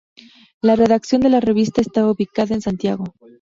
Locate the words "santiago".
2.63-3.03